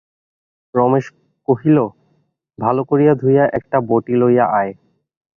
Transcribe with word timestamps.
রমেশ 0.73 1.05
কহিল, 1.47 1.77
ভালো 2.59 2.81
করিয়া 2.83 3.13
ধুইয়া 3.15 3.45
একটা 3.53 3.77
বঁটি 3.89 4.13
লইয়া 4.15 4.45
আয়। 4.59 4.71